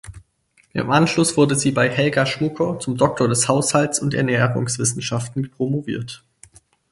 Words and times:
Im 0.73 0.89
Anschluss 0.89 1.37
wurde 1.37 1.53
sie 1.55 1.69
bei 1.69 1.87
Helga 1.87 2.25
Schmucker 2.25 2.79
zum 2.79 2.97
Doktor 2.97 3.27
der 3.27 3.37
Haushalts 3.47 3.99
und 3.99 4.15
Ernährungswissenschaften 4.15 5.51
promoviert. 5.51 6.23